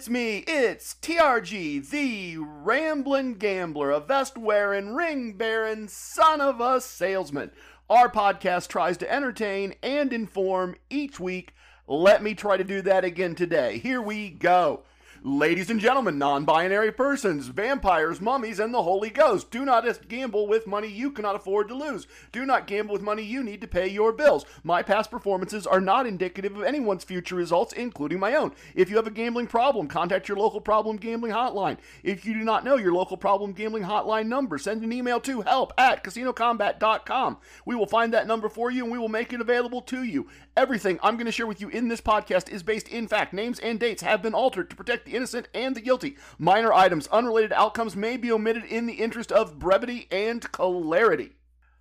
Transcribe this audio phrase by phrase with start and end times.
[0.00, 6.80] It's me, it's TRG, the ramblin' gambler, a vest wearing, ring bearing son of a
[6.80, 7.50] salesman.
[7.90, 11.52] Our podcast tries to entertain and inform each week.
[11.86, 13.76] Let me try to do that again today.
[13.76, 14.84] Here we go.
[15.22, 20.46] Ladies and gentlemen, non binary persons, vampires, mummies, and the Holy Ghost, do not gamble
[20.46, 22.06] with money you cannot afford to lose.
[22.32, 24.46] Do not gamble with money you need to pay your bills.
[24.64, 28.52] My past performances are not indicative of anyone's future results, including my own.
[28.74, 31.76] If you have a gambling problem, contact your local problem gambling hotline.
[32.02, 35.42] If you do not know your local problem gambling hotline number, send an email to
[35.42, 37.36] help at casinocombat.com.
[37.66, 40.28] We will find that number for you and we will make it available to you.
[40.56, 43.34] Everything I'm going to share with you in this podcast is based in fact.
[43.34, 46.16] Names and dates have been altered to protect the innocent and the guilty.
[46.38, 51.32] Minor items, unrelated outcomes may be omitted in the interest of brevity and clarity.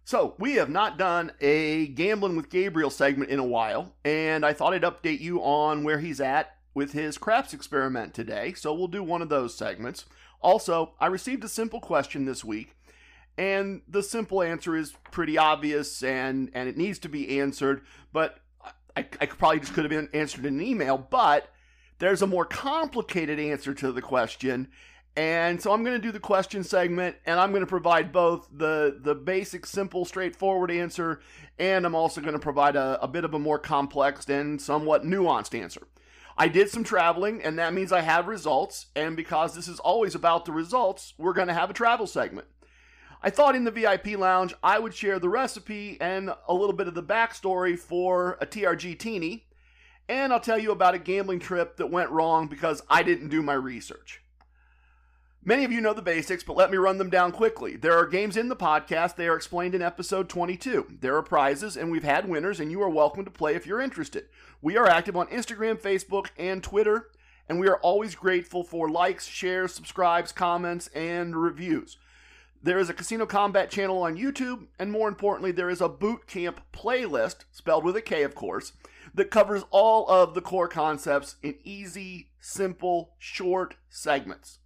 [0.04, 4.54] So, we have not done a Gambling with Gabriel segment in a while, and I
[4.54, 8.54] thought I'd update you on where he's at with his craps experiment today.
[8.54, 10.06] So, we'll do one of those segments.
[10.42, 12.76] Also, I received a simple question this week,
[13.38, 18.40] and the simple answer is pretty obvious and, and it needs to be answered, but
[18.98, 21.50] I, I probably just could have been answered in an email, but
[22.00, 24.70] there's a more complicated answer to the question.
[25.16, 28.48] And so I'm going to do the question segment and I'm going to provide both
[28.52, 31.20] the, the basic, simple, straightforward answer,
[31.58, 35.04] and I'm also going to provide a, a bit of a more complex and somewhat
[35.04, 35.82] nuanced answer.
[36.38, 38.86] I did some traveling, and that means I have results.
[38.96, 42.48] And because this is always about the results, we're going to have a travel segment.
[43.22, 46.88] I thought in the VIP lounge I would share the recipe and a little bit
[46.88, 49.49] of the backstory for a TRG Teeny,
[50.10, 53.44] and I'll tell you about a gambling trip that went wrong because I didn't do
[53.44, 54.24] my research.
[55.46, 57.78] Many of you know the basics, but let me run them down quickly.
[57.78, 60.98] There are games in the podcast, they are explained in episode 22.
[61.00, 63.80] There are prizes, and we've had winners, and you are welcome to play if you're
[63.80, 64.26] interested.
[64.62, 67.08] We are active on Instagram, Facebook, and Twitter,
[67.48, 71.98] and we are always grateful for likes, shares, subscribes, comments, and reviews.
[72.62, 76.28] There is a Casino Combat channel on YouTube, and more importantly, there is a boot
[76.28, 78.74] camp playlist, spelled with a K, of course,
[79.14, 84.60] that covers all of the core concepts in easy, simple, short segments.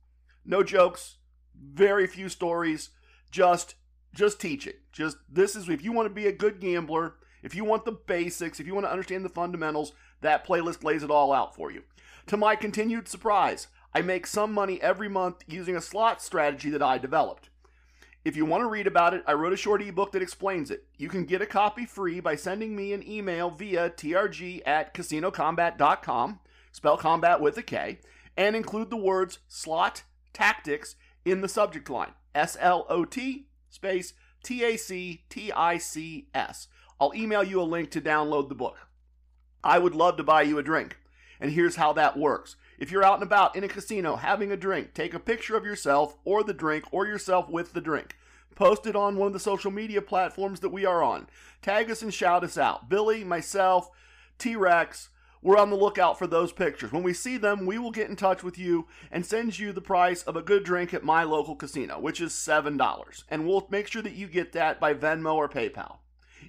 [0.46, 1.18] No jokes,
[1.56, 2.90] very few stories,
[3.32, 3.76] just
[4.14, 4.74] just teaching.
[4.92, 7.92] Just this is if you want to be a good gambler, if you want the
[7.92, 11.72] basics, if you want to understand the fundamentals, that playlist lays it all out for
[11.72, 11.84] you.
[12.28, 16.82] To my continued surprise, I make some money every month using a slot strategy that
[16.82, 17.50] I developed.
[18.26, 20.86] If you want to read about it, I wrote a short ebook that explains it.
[20.98, 26.40] You can get a copy free by sending me an email via trg at casinocombat.com,
[26.72, 28.00] spell combat with a K,
[28.38, 30.96] and include the words slot tactics
[31.26, 32.14] in the subject line.
[32.34, 36.70] S L O T space T A C T I C S.
[37.02, 38.78] I'll email you a link to download the book.
[39.64, 40.98] I would love to buy you a drink.
[41.42, 42.56] And here's how that works.
[42.84, 45.64] If you're out and about in a casino having a drink, take a picture of
[45.64, 48.18] yourself or the drink or yourself with the drink.
[48.56, 51.30] Post it on one of the social media platforms that we are on.
[51.62, 52.90] Tag us and shout us out.
[52.90, 53.90] Billy, myself,
[54.38, 55.08] T Rex,
[55.42, 56.92] we're on the lookout for those pictures.
[56.92, 59.80] When we see them, we will get in touch with you and send you the
[59.80, 63.24] price of a good drink at my local casino, which is $7.
[63.30, 66.00] And we'll make sure that you get that by Venmo or PayPal.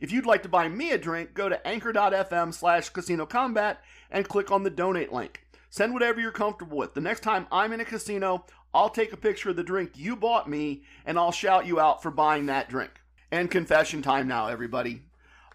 [0.00, 4.29] If you'd like to buy me a drink, go to anchor.fm slash casino combat and
[4.29, 5.44] click on the donate link.
[5.75, 6.94] Send whatever you're comfortable with.
[6.94, 10.15] The next time I'm in a casino, I'll take a picture of the drink you
[10.15, 12.93] bought me and I'll shout you out for buying that drink.
[13.32, 15.03] And confession time now, everybody.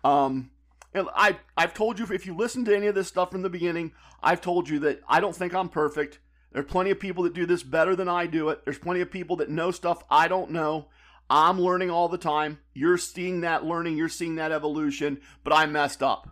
[0.04, 0.51] Um,
[0.94, 3.50] and I, I've told you, if you listen to any of this stuff from the
[3.50, 6.19] beginning, I've told you that I don't think I'm perfect.
[6.51, 8.66] There are plenty of people that do this better than I do it.
[8.66, 10.89] There's plenty of people that know stuff I don't know.
[11.30, 12.60] I'm learning all the time.
[12.74, 16.27] You're seeing that learning, you're seeing that evolution, but I messed up.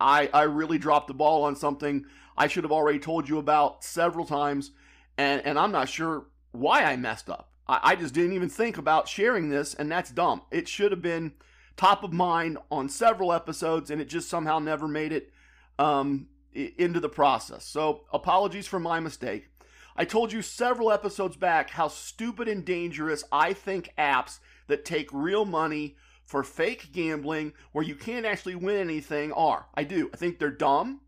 [0.00, 2.06] I, I really dropped the ball on something
[2.36, 4.72] I should have already told you about several times,
[5.16, 7.50] and, and I'm not sure why I messed up.
[7.68, 10.42] I, I just didn't even think about sharing this, and that's dumb.
[10.50, 11.32] It should have been
[11.76, 15.30] top of mind on several episodes, and it just somehow never made it
[15.78, 17.64] um, into the process.
[17.64, 19.48] So, apologies for my mistake.
[19.96, 25.08] I told you several episodes back how stupid and dangerous I think apps that take
[25.12, 29.66] real money for fake gambling where you can't actually win anything are.
[29.74, 30.10] I do.
[30.12, 31.00] I think they're dumb.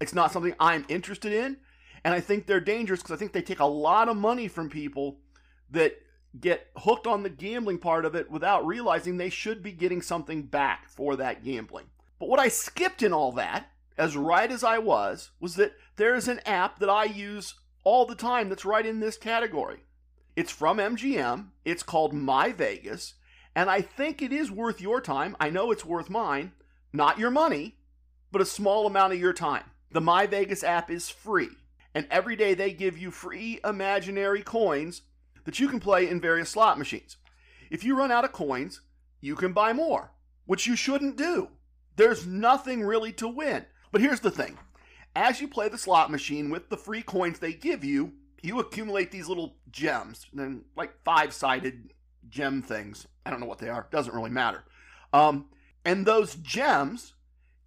[0.00, 1.58] It's not something I'm interested in.
[2.04, 4.70] And I think they're dangerous because I think they take a lot of money from
[4.70, 5.18] people
[5.70, 5.96] that
[6.38, 10.42] get hooked on the gambling part of it without realizing they should be getting something
[10.42, 11.86] back for that gambling.
[12.18, 16.14] But what I skipped in all that, as right as I was, was that there
[16.14, 19.80] is an app that I use all the time that's right in this category.
[20.36, 23.14] It's from MGM, it's called My Vegas,
[23.56, 25.36] and I think it is worth your time.
[25.40, 26.52] I know it's worth mine,
[26.92, 27.78] not your money,
[28.30, 29.64] but a small amount of your time.
[29.90, 31.48] The My Vegas app is free,
[31.94, 35.02] and every day they give you free imaginary coins
[35.44, 37.16] that you can play in various slot machines.
[37.70, 38.82] If you run out of coins,
[39.20, 40.12] you can buy more,
[40.44, 41.48] which you shouldn't do.
[41.96, 43.64] There's nothing really to win.
[43.90, 44.58] But here's the thing
[45.16, 48.12] as you play the slot machine with the free coins they give you,
[48.42, 51.92] you accumulate these little gems, then like five sided
[52.28, 53.06] gem things.
[53.24, 54.64] I don't know what they are, doesn't really matter.
[55.12, 55.46] Um,
[55.84, 57.14] and those gems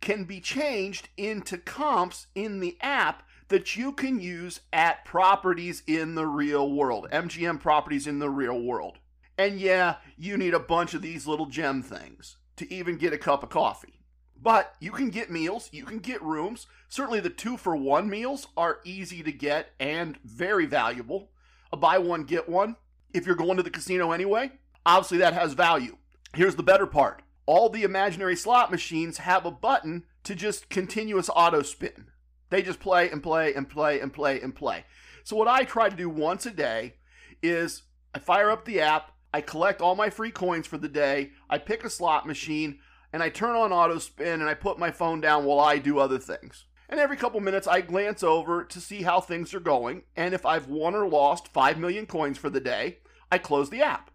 [0.01, 6.15] can be changed into comps in the app that you can use at properties in
[6.15, 8.97] the real world, MGM properties in the real world.
[9.37, 13.17] And yeah, you need a bunch of these little gem things to even get a
[13.17, 14.01] cup of coffee.
[14.41, 16.65] But you can get meals, you can get rooms.
[16.89, 21.29] Certainly, the two for one meals are easy to get and very valuable.
[21.71, 22.75] A buy one, get one.
[23.13, 24.51] If you're going to the casino anyway,
[24.85, 25.97] obviously that has value.
[26.33, 27.21] Here's the better part
[27.51, 32.05] all the imaginary slot machines have a button to just continuous auto spin.
[32.49, 34.85] They just play and play and play and play and play.
[35.25, 36.95] So, what I try to do once a day
[37.43, 37.83] is
[38.15, 41.57] I fire up the app, I collect all my free coins for the day, I
[41.57, 42.79] pick a slot machine,
[43.11, 45.99] and I turn on auto spin and I put my phone down while I do
[45.99, 46.67] other things.
[46.87, 50.03] And every couple minutes, I glance over to see how things are going.
[50.15, 52.99] And if I've won or lost 5 million coins for the day,
[53.29, 54.10] I close the app.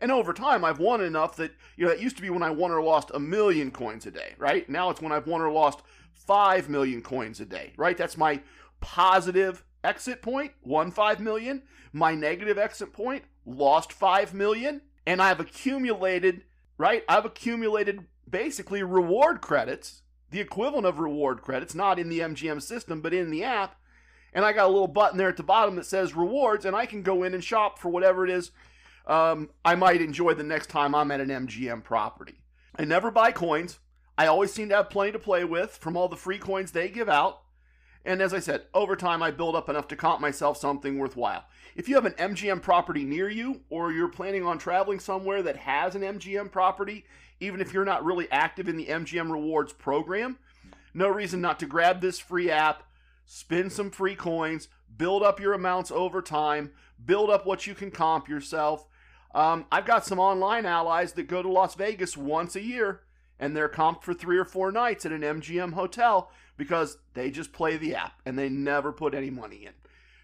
[0.00, 2.50] And over time, I've won enough that, you know, it used to be when I
[2.50, 4.68] won or lost a million coins a day, right?
[4.68, 5.80] Now it's when I've won or lost
[6.12, 7.96] 5 million coins a day, right?
[7.96, 8.40] That's my
[8.80, 11.62] positive exit point, won 5 million.
[11.92, 14.82] My negative exit point, lost 5 million.
[15.06, 16.42] And I've accumulated,
[16.76, 17.04] right?
[17.08, 23.00] I've accumulated basically reward credits, the equivalent of reward credits, not in the MGM system,
[23.00, 23.76] but in the app.
[24.34, 26.84] And I got a little button there at the bottom that says rewards, and I
[26.84, 28.50] can go in and shop for whatever it is
[29.06, 32.42] um, I might enjoy the next time I'm at an MGM property.
[32.78, 33.78] I never buy coins.
[34.18, 36.88] I always seem to have plenty to play with from all the free coins they
[36.88, 37.42] give out.
[38.04, 41.44] And as I said, over time I build up enough to comp myself something worthwhile.
[41.74, 45.56] If you have an MGM property near you, or you're planning on traveling somewhere that
[45.56, 47.04] has an MGM property,
[47.40, 50.38] even if you're not really active in the MGM Rewards program,
[50.94, 52.84] no reason not to grab this free app,
[53.26, 56.70] spend some free coins, build up your amounts over time,
[57.04, 58.86] build up what you can comp yourself.
[59.34, 63.02] Um, I've got some online allies that go to Las Vegas once a year
[63.38, 67.52] and they're comped for three or four nights at an MGM hotel because they just
[67.52, 69.72] play the app and they never put any money in.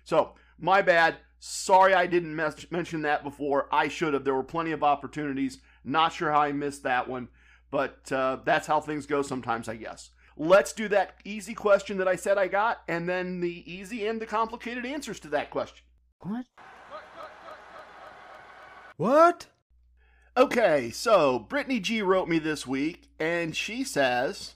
[0.04, 1.16] So, my bad.
[1.44, 3.68] Sorry I didn't mes- mention that before.
[3.72, 4.24] I should have.
[4.24, 5.58] There were plenty of opportunities.
[5.84, 7.28] Not sure how I missed that one,
[7.70, 10.10] but uh, that's how things go sometimes, I guess.
[10.36, 14.20] Let's do that easy question that I said I got, and then the easy and
[14.20, 15.84] the complicated answers to that question.
[16.20, 16.46] What?
[19.02, 19.46] What?
[20.36, 24.54] Okay, so Brittany G wrote me this week, and she says,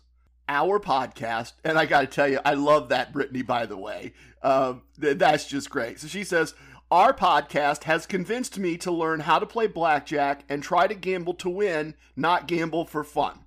[0.49, 4.13] Our podcast, and I got to tell you, I love that, Brittany, by the way.
[4.45, 5.99] Um, th- that's just great.
[5.99, 6.55] So she says,
[6.93, 11.35] Our podcast has convinced me to learn how to play blackjack and try to gamble
[11.35, 13.41] to win, not gamble for fun.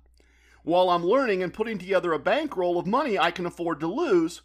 [0.64, 4.42] While I'm learning and putting together a bankroll of money I can afford to lose,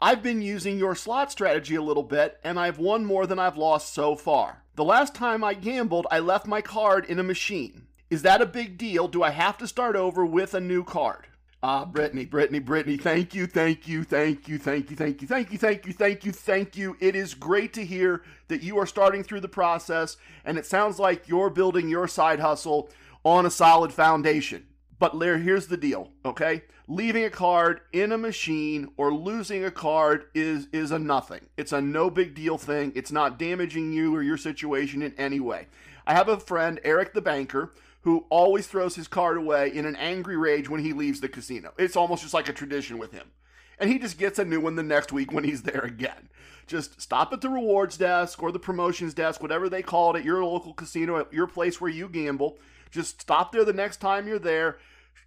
[0.00, 3.56] I've been using your slot strategy a little bit, and I've won more than I've
[3.56, 4.62] lost so far.
[4.76, 7.88] The last time I gambled, I left my card in a machine.
[8.08, 9.08] Is that a big deal?
[9.08, 11.26] Do I have to start over with a new card?
[11.64, 15.52] Ah, Brittany, Brittany, Brittany, thank you, thank you, thank you, thank you, thank you, thank
[15.52, 16.96] you, thank you, thank you, thank you.
[17.00, 21.00] It is great to hear that you are starting through the process, and it sounds
[21.00, 22.88] like you're building your side hustle
[23.24, 24.68] on a solid foundation.
[24.98, 26.64] But here's the deal, okay?
[26.88, 31.46] Leaving a card in a machine or losing a card is is a nothing.
[31.56, 32.92] It's a no big deal thing.
[32.96, 35.66] It's not damaging you or your situation in any way.
[36.06, 39.96] I have a friend, Eric the banker, who always throws his card away in an
[39.96, 41.72] angry rage when he leaves the casino.
[41.78, 43.30] It's almost just like a tradition with him.
[43.78, 46.28] And he just gets a new one the next week when he's there again.
[46.66, 50.24] Just stop at the rewards desk or the promotions desk, whatever they call it at
[50.24, 52.58] your local casino, at your place where you gamble.
[52.90, 54.78] Just stop there the next time you're there.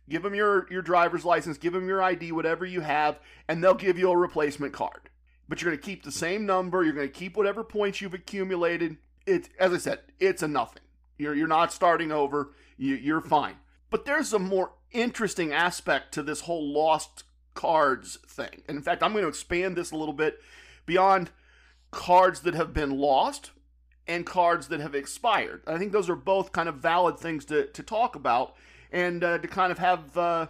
[0.09, 3.73] Give them your, your driver's license, give them your ID, whatever you have, and they'll
[3.73, 5.09] give you a replacement card.
[5.47, 6.83] But you're going to keep the same number.
[6.83, 8.97] You're going to keep whatever points you've accumulated.
[9.25, 10.83] It, as I said, it's a nothing.
[11.17, 12.53] You're, you're not starting over.
[12.77, 13.55] You, you're fine.
[13.89, 18.63] But there's a more interesting aspect to this whole lost cards thing.
[18.67, 20.39] And in fact, I'm going to expand this a little bit
[20.85, 21.31] beyond
[21.91, 23.51] cards that have been lost
[24.11, 25.63] and cards that have expired.
[25.65, 28.55] I think those are both kind of valid things to, to talk about
[28.91, 30.47] and uh, to kind of have uh,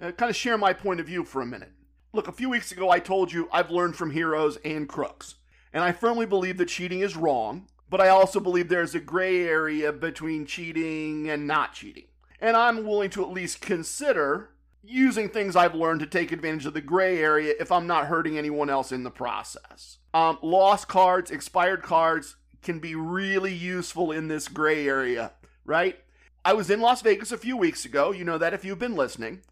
[0.00, 1.72] uh, kind of share my point of view for a minute.
[2.14, 5.34] Look, a few weeks ago I told you I've learned from heroes and crooks,
[5.72, 9.46] and I firmly believe that cheating is wrong, but I also believe there's a gray
[9.46, 12.06] area between cheating and not cheating.
[12.40, 14.50] And I'm willing to at least consider
[14.82, 18.38] using things I've learned to take advantage of the gray area if I'm not hurting
[18.38, 19.98] anyone else in the process.
[20.12, 25.32] Um, lost cards, expired cards can be really useful in this gray area,
[25.64, 25.98] right?
[26.44, 28.12] I was in Las Vegas a few weeks ago.
[28.12, 29.42] You know that if you've been listening.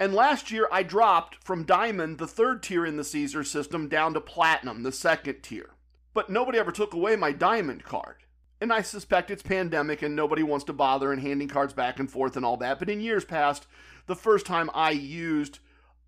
[0.00, 4.14] And last year I dropped from Diamond, the third tier in the Caesar system, down
[4.14, 5.70] to Platinum, the second tier.
[6.12, 8.16] But nobody ever took away my Diamond card.
[8.60, 12.10] And I suspect it's pandemic and nobody wants to bother in handing cards back and
[12.10, 12.78] forth and all that.
[12.78, 13.66] But in years past,
[14.06, 15.58] the first time I used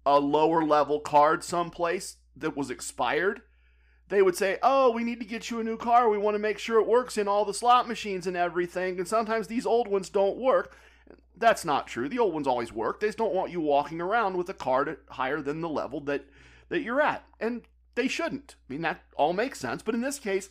[0.05, 3.43] a lower level card someplace that was expired,
[4.09, 6.09] they would say, Oh, we need to get you a new car.
[6.09, 8.99] We want to make sure it works in all the slot machines and everything.
[8.99, 10.77] And sometimes these old ones don't work.
[11.37, 12.09] That's not true.
[12.09, 13.01] The old ones always work.
[13.01, 16.25] They just don't want you walking around with a card higher than the level that,
[16.69, 17.25] that you're at.
[17.41, 17.63] And
[17.95, 18.55] they shouldn't.
[18.69, 19.83] I mean, that all makes sense.
[19.83, 20.49] But in this case,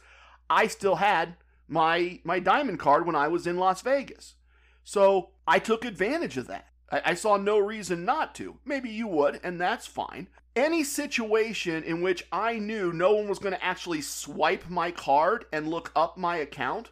[0.50, 1.36] I still had
[1.68, 4.36] my my diamond card when I was in Las Vegas.
[4.84, 6.68] So I took advantage of that.
[6.92, 8.58] I, I saw no reason not to.
[8.66, 10.28] Maybe you would, and that's fine.
[10.56, 15.46] Any situation in which I knew no one was going to actually swipe my card
[15.52, 16.92] and look up my account,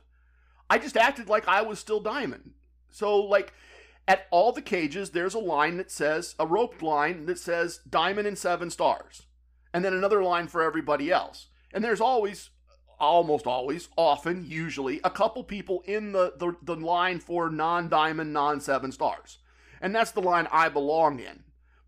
[0.69, 2.51] I just acted like I was still diamond.
[2.89, 3.53] So, like,
[4.07, 8.27] at all the cages, there's a line that says, a roped line that says diamond
[8.27, 9.23] and seven stars.
[9.73, 11.47] And then another line for everybody else.
[11.73, 12.49] And there's always,
[12.99, 18.33] almost always, often, usually, a couple people in the, the, the line for non diamond,
[18.33, 19.39] non seven stars
[19.83, 21.43] and that's the line I belong in.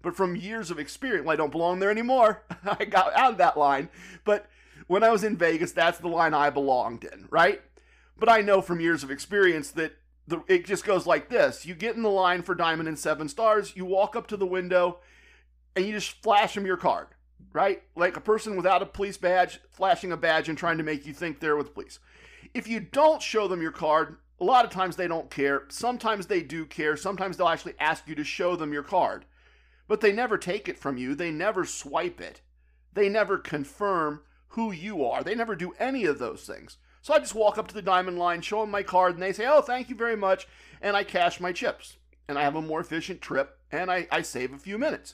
[0.06, 2.44] But from years of experience, well, I don't belong there anymore.
[2.64, 3.90] I got out of that line.
[4.24, 4.46] But
[4.86, 7.60] when I was in Vegas, that's the line I belonged in, right?
[8.16, 9.94] But I know from years of experience that
[10.28, 11.66] the, it just goes like this.
[11.66, 14.46] You get in the line for Diamond and Seven Stars, you walk up to the
[14.46, 15.00] window,
[15.76, 17.08] and you just flash them your card,
[17.52, 17.82] right?
[17.96, 21.14] Like a person without a police badge flashing a badge and trying to make you
[21.14, 21.98] think they're with police.
[22.54, 25.64] If you don't show them your card, a lot of times they don't care.
[25.70, 26.96] Sometimes they do care.
[26.96, 29.26] Sometimes they'll actually ask you to show them your card.
[29.88, 31.16] But they never take it from you.
[31.16, 32.42] They never swipe it.
[32.94, 35.24] They never confirm who you are.
[35.24, 36.78] They never do any of those things.
[37.02, 39.34] So I just walk up to the diamond line, show them my card, and they
[39.34, 40.48] say, Oh, thank you very much.
[40.82, 41.98] And I cash my chips.
[42.28, 45.14] And I have a more efficient trip, and I, I save a few minutes.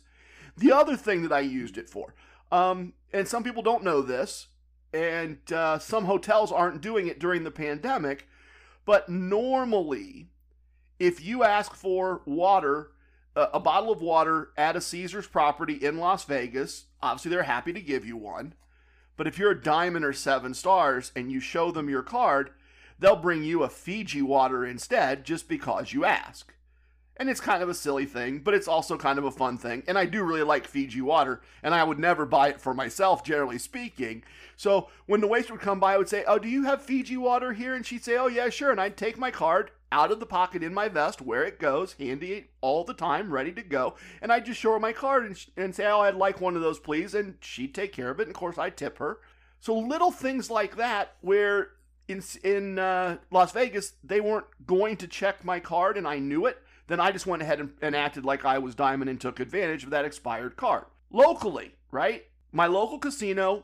[0.56, 2.14] The other thing that I used it for,
[2.52, 4.48] um, and some people don't know this,
[4.94, 8.30] and uh, some hotels aren't doing it during the pandemic,
[8.86, 10.30] but normally,
[11.00, 12.92] if you ask for water,
[13.36, 17.74] uh, a bottle of water at a Caesar's property in Las Vegas, obviously they're happy
[17.74, 18.54] to give you one.
[19.18, 22.52] But if you're a diamond or seven stars and you show them your card,
[23.00, 26.54] they'll bring you a Fiji water instead just because you ask.
[27.18, 29.84] And it's kind of a silly thing, but it's also kind of a fun thing.
[29.88, 33.24] And I do really like Fiji water, and I would never buy it for myself,
[33.24, 34.24] generally speaking.
[34.56, 37.18] So when the waiter would come by, I would say, Oh, do you have Fiji
[37.18, 37.76] water here?
[37.76, 38.72] And she'd say, Oh, yeah, sure.
[38.72, 41.94] And I'd take my card out of the pocket in my vest where it goes,
[41.94, 43.96] handy all the time, ready to go.
[44.22, 46.62] And I'd just show her my card and, and say, Oh, I'd like one of
[46.62, 47.14] those, please.
[47.14, 48.24] And she'd take care of it.
[48.24, 49.20] And of course, I'd tip her.
[49.60, 51.72] So little things like that where
[52.08, 56.46] in, in uh, Las Vegas, they weren't going to check my card and I knew
[56.46, 56.58] it
[56.92, 59.86] then I just went ahead and, and acted like I was Diamond and took advantage
[59.86, 60.84] of that expired card.
[61.10, 62.26] Locally, right?
[62.52, 63.64] My local casino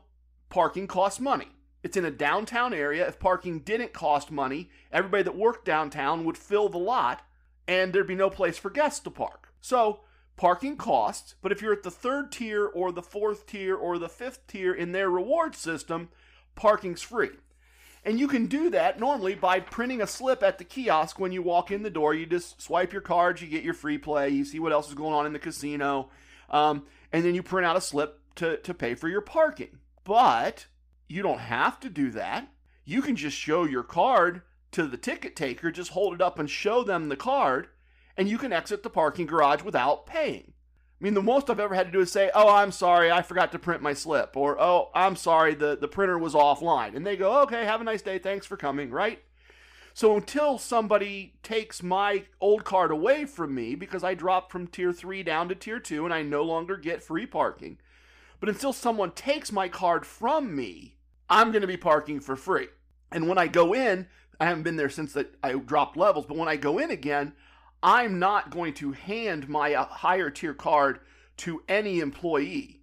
[0.49, 1.49] parking costs money.
[1.87, 3.07] It's in a downtown area.
[3.07, 7.21] If parking didn't cost money, everybody that worked downtown would fill the lot
[7.65, 9.53] and there'd be no place for guests to park.
[9.61, 10.01] So,
[10.35, 14.09] parking costs, but if you're at the third tier or the fourth tier or the
[14.09, 16.09] fifth tier in their reward system,
[16.55, 17.29] parking's free.
[18.03, 21.41] And you can do that normally by printing a slip at the kiosk when you
[21.41, 22.13] walk in the door.
[22.13, 24.93] You just swipe your cards, you get your free play, you see what else is
[24.93, 26.09] going on in the casino,
[26.49, 29.79] um, and then you print out a slip to, to pay for your parking.
[30.03, 30.67] But
[31.07, 32.49] you don't have to do that.
[32.85, 36.49] You can just show your card to the ticket taker, just hold it up and
[36.49, 37.67] show them the card,
[38.15, 40.53] and you can exit the parking garage without paying.
[40.99, 43.21] I mean, the most I've ever had to do is say, "Oh, I'm sorry, I
[43.21, 47.05] forgot to print my slip," or "Oh, I'm sorry, the the printer was offline," and
[47.05, 49.23] they go, "Okay, have a nice day, thanks for coming." Right?
[49.93, 54.93] So until somebody takes my old card away from me because I dropped from tier
[54.93, 57.79] three down to tier two and I no longer get free parking,
[58.39, 60.96] but until someone takes my card from me,
[61.29, 62.67] I'm going to be parking for free.
[63.11, 64.07] And when I go in,
[64.39, 67.33] I haven't been there since that I dropped levels, but when I go in again,
[67.81, 70.99] I'm not going to hand my uh, higher tier card
[71.37, 72.81] to any employee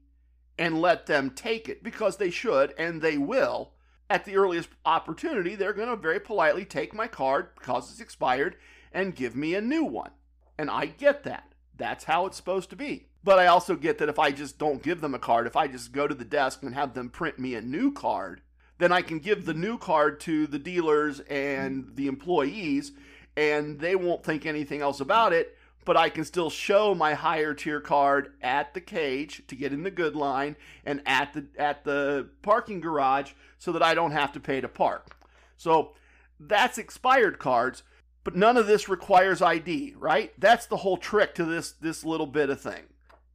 [0.58, 3.72] and let them take it because they should and they will.
[4.10, 8.56] At the earliest opportunity, they're going to very politely take my card because it's expired
[8.92, 10.10] and give me a new one.
[10.58, 11.52] And I get that.
[11.76, 13.08] That's how it's supposed to be.
[13.24, 15.66] But I also get that if I just don't give them a card, if I
[15.66, 18.42] just go to the desk and have them print me a new card,
[18.78, 22.92] then I can give the new card to the dealers and the employees
[23.36, 25.56] and they won't think anything else about it.
[25.86, 29.82] But I can still show my higher tier card at the cage to get in
[29.82, 34.32] the good line and at the at the parking garage so that I don't have
[34.32, 35.14] to pay to park.
[35.58, 35.92] So
[36.40, 37.82] that's expired cards,
[38.22, 40.32] but none of this requires ID, right?
[40.38, 42.84] That's the whole trick to this this little bit of thing.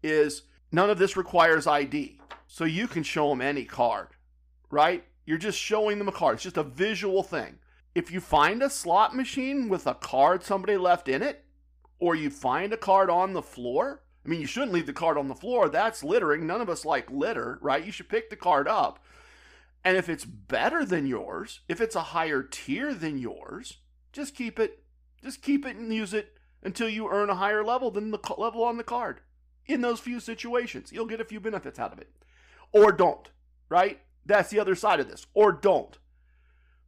[0.02, 2.20] Is none of this requires ID.
[2.48, 4.08] So you can show them any card,
[4.72, 5.04] right?
[5.26, 6.36] You're just showing them a card.
[6.36, 7.60] It's just a visual thing
[7.96, 11.44] if you find a slot machine with a card somebody left in it,
[12.00, 15.18] or you find a card on the floor, I mean, you shouldn't leave the card
[15.18, 15.70] on the floor.
[15.70, 16.46] That's littering.
[16.46, 17.84] None of us like litter, right?
[17.84, 19.04] You should pick the card up.
[19.84, 23.78] And if it's better than yours, if it's a higher tier than yours,
[24.12, 24.84] just keep it.
[25.22, 28.64] Just keep it and use it until you earn a higher level than the level
[28.64, 29.22] on the card.
[29.70, 32.10] In those few situations, you'll get a few benefits out of it.
[32.72, 33.30] Or don't,
[33.70, 34.00] right?
[34.26, 35.28] That's the other side of this.
[35.36, 35.96] Or don't.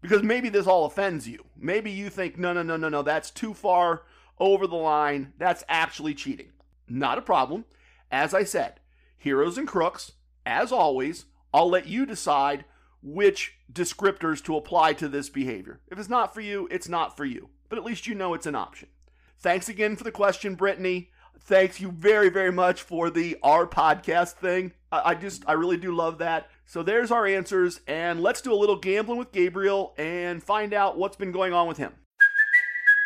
[0.02, 1.46] Because maybe this all offends you.
[1.56, 4.02] Maybe you think, no, no, no, no, no, that's too far
[4.40, 5.34] over the line.
[5.38, 6.54] That's actually cheating.
[6.90, 7.66] Not a problem.
[8.12, 8.80] As I said,
[9.16, 10.14] heroes and crooks,
[10.44, 12.66] as always, I'll let you decide
[13.04, 15.82] which descriptors to apply to this behavior.
[15.92, 17.50] If it's not for you, it's not for you.
[17.70, 18.90] But at least you know it's an option.
[19.40, 21.12] Thanks again for the question, Brittany.
[21.44, 24.74] Thanks you very, very much for the our podcast thing.
[24.92, 26.50] I, I just, I really do love that.
[26.66, 30.98] So there's our answers, and let's do a little gambling with Gabriel and find out
[30.98, 31.94] what's been going on with him.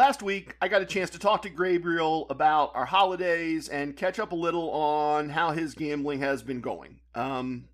[0.00, 4.18] Last week I got a chance to talk to Gabriel about our holidays and catch
[4.18, 7.00] up a little on how his gambling has been going.
[7.14, 7.68] Um,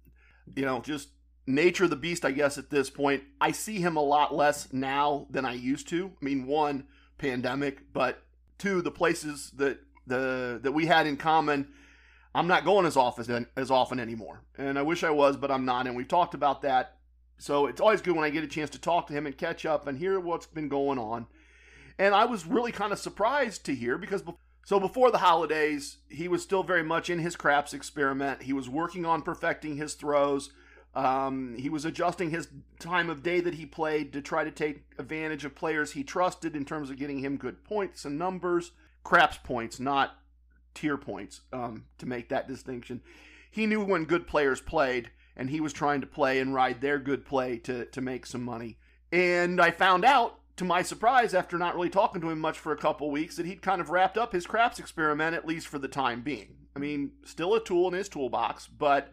[0.56, 1.10] you know, just
[1.46, 3.22] nature of the beast, I guess, at this point.
[3.40, 6.10] I see him a lot less now than I used to.
[6.20, 8.24] I mean, one, pandemic, but
[8.58, 11.68] two, the places that the that we had in common.
[12.34, 15.64] I'm not going as often as often anymore, and I wish I was, but I'm
[15.64, 15.86] not.
[15.86, 16.96] And we've talked about that,
[17.38, 19.64] so it's always good when I get a chance to talk to him and catch
[19.64, 21.28] up and hear what's been going on.
[21.98, 25.98] And I was really kind of surprised to hear because be- so before the holidays,
[26.08, 28.42] he was still very much in his craps experiment.
[28.42, 30.50] He was working on perfecting his throws.
[30.94, 32.48] Um, he was adjusting his
[32.80, 36.56] time of day that he played to try to take advantage of players he trusted
[36.56, 38.72] in terms of getting him good points and numbers.
[39.04, 40.16] Craps points, not
[40.74, 43.02] tier points, um, to make that distinction.
[43.50, 46.98] He knew when good players played, and he was trying to play and ride their
[46.98, 48.78] good play to, to make some money.
[49.12, 52.72] And I found out to my surprise, after not really talking to him much for
[52.72, 55.78] a couple weeks, that he'd kind of wrapped up his craps experiment, at least for
[55.78, 56.56] the time being.
[56.74, 59.12] I mean, still a tool in his toolbox, but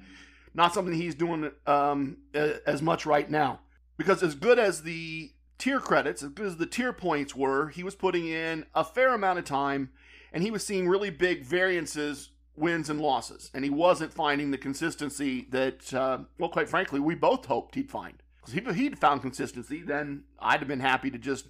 [0.53, 3.59] not something he's doing um, as much right now.
[3.97, 7.83] Because as good as the tier credits, as good as the tier points were, he
[7.83, 9.91] was putting in a fair amount of time,
[10.31, 14.57] and he was seeing really big variances, wins and losses, and he wasn't finding the
[14.57, 18.22] consistency that, uh, well, quite frankly, we both hoped he'd find.
[18.45, 21.47] Because if he'd found consistency, then I'd have been happy to just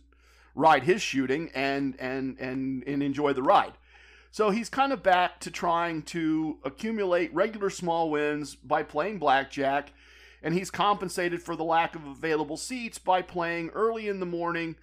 [0.56, 3.74] ride his shooting and and and and enjoy the ride.
[4.32, 9.94] So he's kind of back to trying to accumulate regular small wins by playing blackjack
[10.42, 14.76] and he's compensated for the lack of available seats by playing early in the morning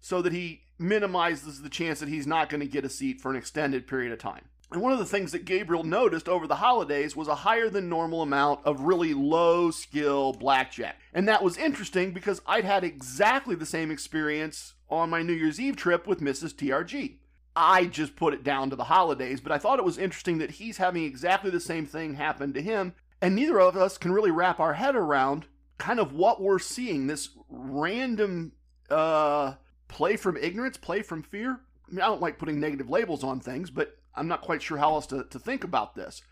[0.00, 3.30] so that he minimizes the chance that he's not going to get a seat for
[3.30, 4.44] an extended period of time.
[4.70, 7.88] And one of the things that Gabriel noticed over the holidays was a higher than
[7.88, 11.00] normal amount of really low skill blackjack.
[11.14, 15.58] And that was interesting because I'd had exactly the same experience on my New Year's
[15.58, 16.54] Eve trip with Mrs.
[16.54, 17.16] TRG.
[17.56, 20.52] I just put it down to the holidays, but I thought it was interesting that
[20.52, 24.30] he's having exactly the same thing happen to him, and neither of us can really
[24.30, 28.52] wrap our head around kind of what we're seeing this random
[28.90, 29.54] uh,
[29.88, 31.60] play from ignorance, play from fear.
[31.88, 34.78] I, mean, I don't like putting negative labels on things, but I'm not quite sure
[34.78, 36.22] how else to, to think about this.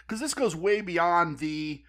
[0.00, 1.82] Because this goes way beyond the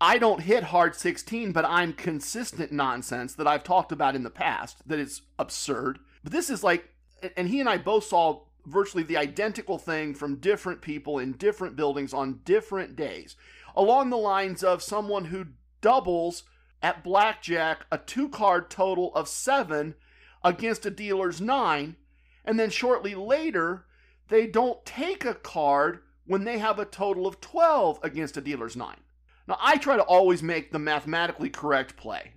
[0.00, 4.30] I don't hit hard 16, but I'm consistent nonsense that I've talked about in the
[4.30, 5.98] past, that it's absurd.
[6.22, 6.88] But this is like,
[7.36, 11.76] and he and I both saw virtually the identical thing from different people in different
[11.76, 13.36] buildings on different days,
[13.76, 15.48] along the lines of someone who
[15.82, 16.44] doubles
[16.82, 19.94] at blackjack a two card total of seven
[20.42, 21.96] against a dealer's nine,
[22.42, 23.84] and then shortly later,
[24.30, 28.76] they don't take a card when they have a total of 12 against a dealer's
[28.76, 29.00] nine.
[29.46, 32.34] Now, I try to always make the mathematically correct play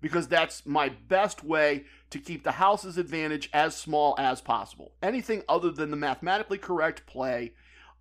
[0.00, 4.92] because that's my best way to keep the house's advantage as small as possible.
[5.02, 7.52] Anything other than the mathematically correct play,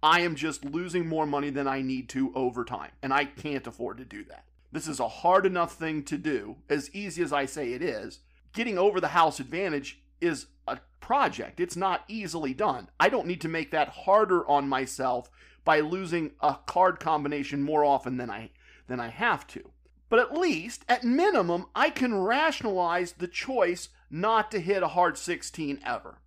[0.01, 3.65] I am just losing more money than I need to over time, and I can't
[3.65, 4.45] afford to do that.
[4.71, 8.19] This is a hard enough thing to do, as easy as I say it is.
[8.53, 11.59] Getting over the house advantage is a project.
[11.59, 12.89] It's not easily done.
[12.99, 15.29] I don't need to make that harder on myself
[15.63, 18.49] by losing a card combination more often than I
[18.87, 19.69] than I have to.
[20.09, 25.19] But at least, at minimum, I can rationalize the choice not to hit a hard
[25.19, 26.21] 16 ever.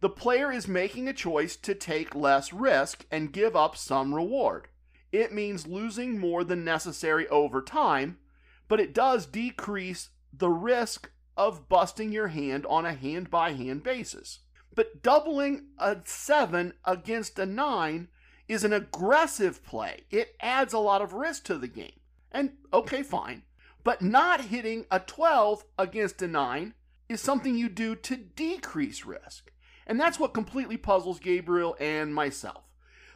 [0.00, 4.66] The player is making a choice to take less risk and give up some reward.
[5.12, 8.18] It means losing more than necessary over time,
[8.66, 13.82] but it does decrease the risk of busting your hand on a hand by hand
[13.82, 14.40] basis.
[14.74, 18.08] But doubling a 7 against a 9
[18.48, 20.02] is an aggressive play.
[20.10, 22.00] It adds a lot of risk to the game.
[22.30, 23.44] And okay, fine.
[23.84, 26.74] But not hitting a 12 against a 9
[27.08, 29.50] is something you do to decrease risk.
[29.86, 32.64] And that's what completely puzzles Gabriel and myself.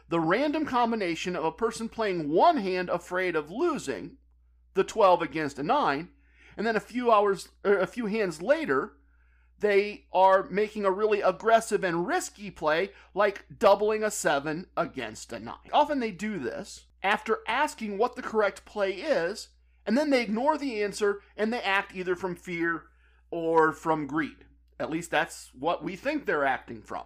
[0.09, 4.17] The random combination of a person playing one hand afraid of losing,
[4.73, 6.09] the 12 against a 9,
[6.57, 8.93] and then a few hours, er, a few hands later,
[9.59, 15.39] they are making a really aggressive and risky play, like doubling a 7 against a
[15.39, 15.55] 9.
[15.71, 19.49] Often they do this after asking what the correct play is,
[19.85, 22.83] and then they ignore the answer and they act either from fear
[23.31, 24.45] or from greed.
[24.79, 27.03] At least that's what we think they're acting from.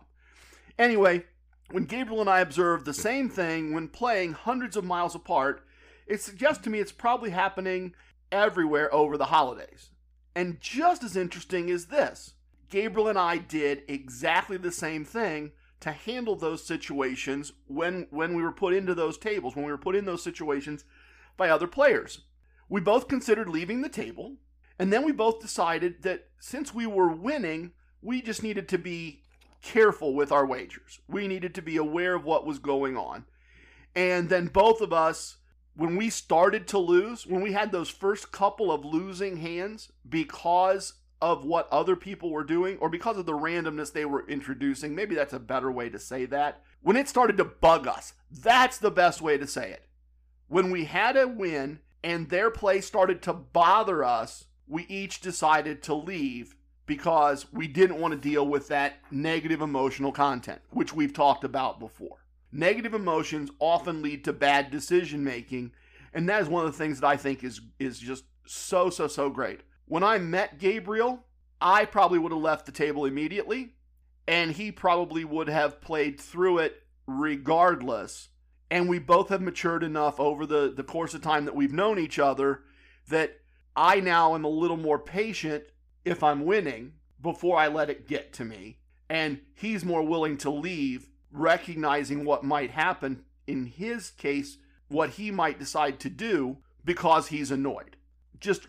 [0.78, 1.26] Anyway,
[1.72, 5.64] when Gabriel and I observed the same thing when playing hundreds of miles apart,
[6.06, 7.94] it suggests to me it's probably happening
[8.32, 9.92] everywhere over the holidays.
[10.36, 12.34] And just as interesting is this
[12.70, 18.42] Gabriel and I did exactly the same thing to handle those situations when when we
[18.42, 20.86] were put into those tables, when we were put in those situations
[21.38, 22.22] by other players.
[22.70, 24.36] We both considered leaving the table,
[24.78, 29.24] and then we both decided that since we were winning, we just needed to be
[29.62, 31.00] careful with our wagers.
[31.08, 33.26] We needed to be aware of what was going on.
[33.96, 35.37] And then both of us
[35.78, 40.94] when we started to lose, when we had those first couple of losing hands because
[41.22, 44.96] of what other people were doing or because of the randomness they were introducing.
[44.96, 46.62] Maybe that's a better way to say that.
[46.82, 49.84] When it started to bug us, that's the best way to say it.
[50.48, 55.84] When we had a win and their play started to bother us, we each decided
[55.84, 56.56] to leave
[56.88, 61.80] because we didn't want to deal with that negative emotional content, which we've talked about
[61.80, 62.24] before.
[62.58, 65.72] Negative emotions often lead to bad decision making,
[66.13, 69.08] and that is one of the things that I think is is just so so
[69.08, 71.26] so great when I met Gabriel,
[71.62, 73.74] I probably would have left the table immediately,
[74.28, 78.30] and he probably would have played through it regardless.
[78.70, 81.98] And we both have matured enough over the, the course of time that we've known
[81.98, 82.63] each other
[83.08, 83.39] that
[83.76, 85.63] I now am a little more patient
[86.04, 88.80] if I'm winning before I let it get to me.
[89.10, 95.32] And he's more willing to leave, recognizing what might happen in his case, what he
[95.32, 97.98] might decide to do because he's annoyed
[98.40, 98.68] just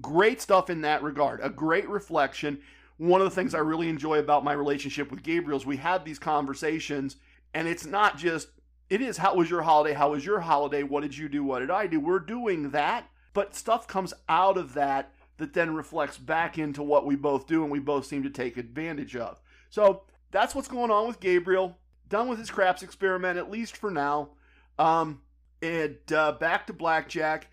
[0.00, 1.40] great stuff in that regard.
[1.42, 2.60] A great reflection.
[2.96, 6.04] One of the things I really enjoy about my relationship with Gabriel is we have
[6.04, 7.16] these conversations,
[7.54, 8.48] and it's not just,
[8.90, 9.94] it is, how was your holiday?
[9.94, 10.82] How was your holiday?
[10.82, 11.44] What did you do?
[11.44, 12.00] What did I do?
[12.00, 17.06] We're doing that, but stuff comes out of that that then reflects back into what
[17.06, 19.40] we both do and we both seem to take advantage of.
[19.70, 21.78] So that's what's going on with Gabriel.
[22.08, 24.30] Done with his craps experiment, at least for now.
[24.78, 25.20] Um,
[25.60, 27.48] and uh, back to blackjack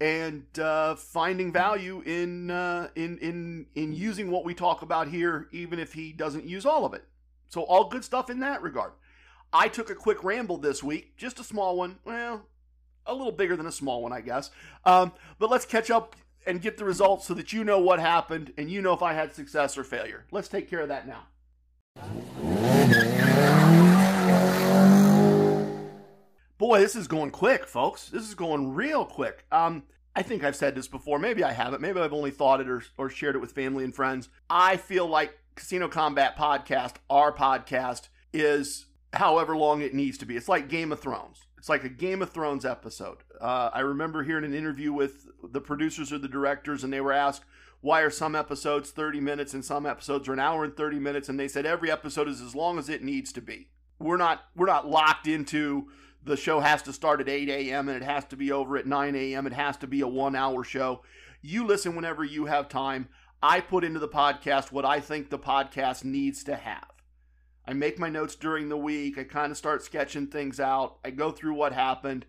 [0.00, 5.48] and uh, finding value in uh, in in in using what we talk about here,
[5.52, 7.04] even if he doesn't use all of it.
[7.48, 8.92] So all good stuff in that regard.
[9.52, 11.98] I took a quick ramble this week, just a small one.
[12.04, 12.46] Well,
[13.06, 14.50] a little bigger than a small one, I guess.
[14.84, 16.14] Um, but let's catch up
[16.46, 19.12] and get the results so that you know what happened and you know if I
[19.12, 20.24] had success or failure.
[20.30, 21.26] Let's take care of that now.
[26.60, 28.10] Boy, this is going quick, folks.
[28.10, 29.46] This is going real quick.
[29.50, 31.18] Um, I think I've said this before.
[31.18, 31.80] Maybe I haven't.
[31.80, 34.28] Maybe I've only thought it or, or shared it with family and friends.
[34.50, 40.36] I feel like Casino Combat Podcast, our podcast, is however long it needs to be.
[40.36, 41.46] It's like Game of Thrones.
[41.56, 43.24] It's like a Game of Thrones episode.
[43.40, 47.14] Uh, I remember hearing an interview with the producers or the directors, and they were
[47.14, 47.46] asked,
[47.80, 51.30] why are some episodes 30 minutes and some episodes are an hour and 30 minutes?
[51.30, 53.70] And they said every episode is as long as it needs to be.
[53.98, 55.88] We're not we're not locked into
[56.22, 57.88] the show has to start at 8 a.m.
[57.88, 59.46] and it has to be over at 9 a.m.
[59.46, 61.02] It has to be a one hour show.
[61.42, 63.08] You listen whenever you have time.
[63.42, 66.90] I put into the podcast what I think the podcast needs to have.
[67.66, 69.16] I make my notes during the week.
[69.16, 70.98] I kind of start sketching things out.
[71.04, 72.26] I go through what happened.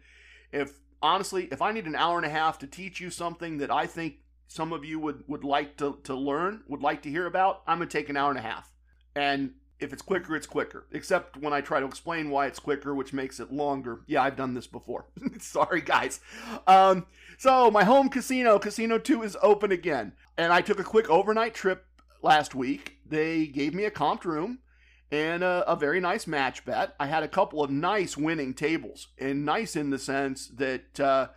[0.52, 3.72] If honestly, if I need an hour and a half to teach you something that
[3.72, 4.16] I think
[4.48, 7.80] some of you would, would like to, to learn, would like to hear about, I'm
[7.80, 8.72] going to take an hour and a half.
[9.16, 10.86] And if it's quicker, it's quicker.
[10.92, 14.02] Except when I try to explain why it's quicker, which makes it longer.
[14.06, 15.06] Yeah, I've done this before.
[15.40, 16.22] Sorry, guys.
[16.68, 20.14] Um, so, my home casino, Casino 2, is open again.
[20.38, 21.86] And I took a quick overnight trip
[22.22, 23.00] last week.
[23.06, 24.60] They gave me a comped room
[25.12, 26.96] and a, a, very nice match bet.
[27.00, 31.28] I had a couple of nice winning tables, and nice in the sense that uh,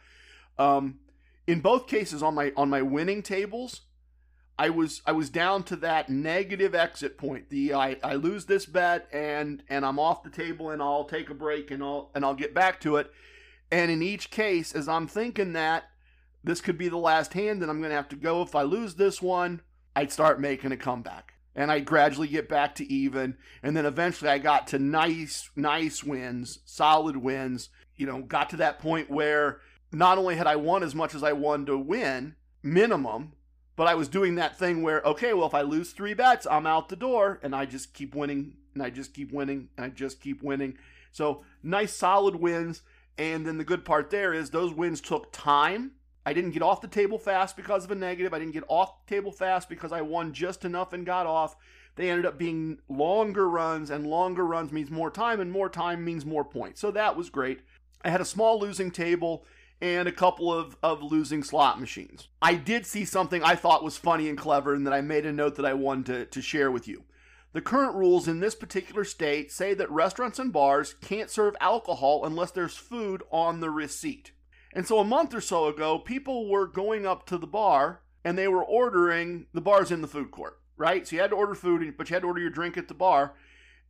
[0.59, 1.01] um,
[1.47, 3.81] in both cases on my on my winning tables,
[4.59, 7.51] I was I was down to that negative exit point.
[7.51, 11.29] The I, I lose this bet and and I'm off the table and I'll take
[11.29, 13.11] a break and I'll and I'll get back to it.
[13.71, 15.85] And in each case, as I'm thinking that
[16.45, 18.63] this could be the last hand and I'm going to have to go if I
[18.63, 19.63] lose this one,
[19.97, 21.33] I'd start making a comeback.
[21.57, 23.37] And I'd gradually get back to even.
[23.63, 27.71] And then eventually I got to nice, nice wins, solid wins.
[27.97, 29.61] You know, got to that point where
[29.93, 33.33] not only had I won as much as I won to win, minimum,
[33.77, 36.67] but I was doing that thing where, okay, well, if I lose three bets, I'm
[36.67, 39.89] out the door, and I just keep winning, and I just keep winning, and I
[39.89, 40.79] just keep winning.
[41.13, 42.83] So nice, solid wins.
[43.17, 45.93] And then the good part there is those wins took time.
[46.27, 48.35] I didn't get off the table fast because of a negative.
[48.35, 51.55] I didn't get off the table fast because I won just enough and got off.
[51.97, 56.05] They ended up being longer runs, and longer runs means more time, and more time
[56.05, 56.81] means more points.
[56.81, 57.61] So that was great.
[58.03, 59.45] I had a small losing table
[59.81, 62.29] and a couple of, of losing slot machines.
[62.41, 65.33] I did see something I thought was funny and clever and that I made a
[65.33, 67.05] note that I wanted to, to share with you.
[67.53, 72.25] The current rules in this particular state say that restaurants and bars can't serve alcohol
[72.25, 74.33] unless there's food on the receipt.
[74.73, 78.37] And so a month or so ago, people were going up to the bar and
[78.37, 81.07] they were ordering the bars in the food court, right?
[81.07, 82.95] So you had to order food, but you had to order your drink at the
[82.95, 83.35] bar.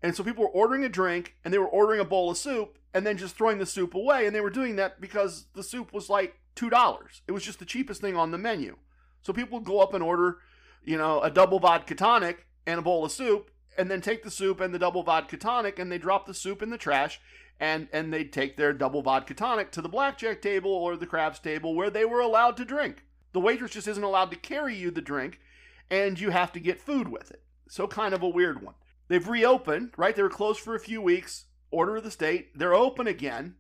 [0.03, 2.79] And so people were ordering a drink and they were ordering a bowl of soup
[2.95, 4.25] and then just throwing the soup away.
[4.25, 7.21] And they were doing that because the soup was like $2.
[7.27, 8.77] It was just the cheapest thing on the menu.
[9.21, 10.39] So people would go up and order,
[10.85, 14.31] you know, a double vodka tonic and a bowl of soup and then take the
[14.31, 17.21] soup and the double vodka tonic and they drop the soup in the trash
[17.61, 21.39] and and they'd take their double vodka tonic to the blackjack table or the craps
[21.39, 23.05] table where they were allowed to drink.
[23.33, 25.41] The waitress just isn't allowed to carry you the drink
[25.91, 27.43] and you have to get food with it.
[27.69, 28.75] So kind of a weird one.
[29.09, 30.15] They've reopened, right?
[30.15, 31.47] They were closed for a few weeks.
[31.75, 32.57] Order of the state.
[32.57, 33.57] They're open again.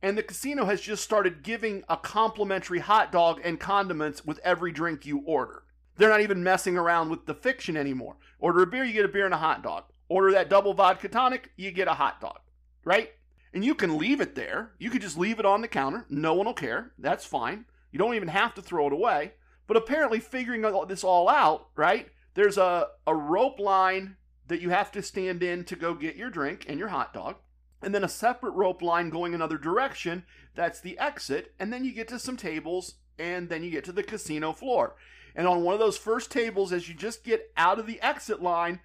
[0.00, 4.72] And the casino has just started giving a complimentary hot dog and condiments with every
[4.72, 5.64] drink you order.
[5.98, 8.16] They're not even messing around with the fiction anymore.
[8.38, 9.84] Order a beer, you get a beer and a hot dog.
[10.08, 12.38] Order that double vodka tonic, you get a hot dog,
[12.82, 13.10] right?
[13.52, 14.72] And you can leave it there.
[14.78, 16.06] You could just leave it on the counter.
[16.08, 16.92] No one will care.
[16.98, 17.66] That's fine.
[17.92, 19.34] You don't even have to throw it away.
[19.66, 22.08] But apparently, figuring this all out, right?
[22.32, 24.16] There's a, a rope line
[24.48, 27.36] that you have to stand in to go get your drink and your hot dog.
[27.82, 30.24] And then a separate rope line going another direction.
[30.54, 31.54] That's the exit.
[31.58, 34.96] And then you get to some tables and then you get to the casino floor.
[35.34, 38.42] And on one of those first tables, as you just get out of the exit
[38.42, 38.80] line,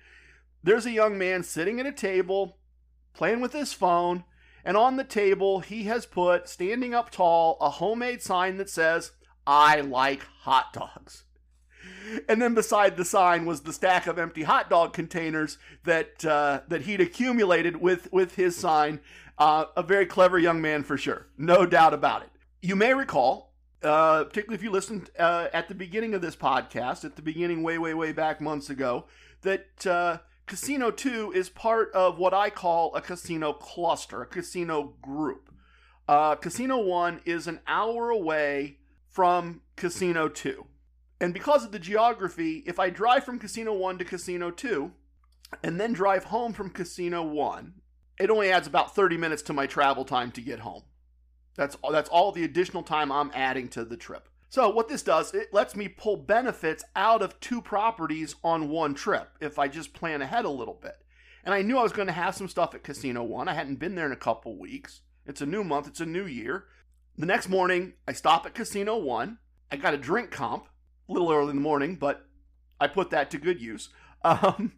[0.63, 2.58] there's a young man sitting at a table
[3.13, 4.23] playing with his phone.
[4.63, 9.12] And on the table, he has put, standing up tall, a homemade sign that says,
[9.45, 11.25] I like hot dogs
[12.28, 16.62] and then beside the sign was the stack of empty hot dog containers that uh,
[16.67, 19.00] that he'd accumulated with with his sign.
[19.38, 22.30] Uh, a very clever young man for sure, no doubt about it.
[22.62, 27.04] You may recall, uh, particularly if you listened uh, at the beginning of this podcast,
[27.04, 29.06] at the beginning, way, way, way back months ago,
[29.41, 34.93] that uh, Casino 2 is part of what I call a casino cluster, a casino
[35.02, 35.52] group.
[36.08, 38.78] Uh, casino 1 is an hour away
[39.10, 40.65] from Casino 2.
[41.19, 44.91] And because of the geography, if I drive from Casino 1 to Casino 2
[45.63, 47.73] and then drive home from Casino 1,
[48.19, 50.84] it only adds about 30 minutes to my travel time to get home.
[51.56, 54.28] That's that's all the additional time I'm adding to the trip.
[54.49, 58.93] So what this does, it lets me pull benefits out of two properties on one
[58.93, 60.95] trip if I just plan ahead a little bit.
[61.43, 63.47] And I knew I was going to have some stuff at Casino 1.
[63.47, 65.01] I hadn't been there in a couple weeks.
[65.25, 66.65] It's a new month, it's a new year.
[67.17, 69.38] The next morning, I stop at Casino 1.
[69.71, 70.67] I got a drink comp,
[71.08, 72.26] a little early in the morning, but
[72.80, 73.89] I put that to good use.
[74.24, 74.72] Um,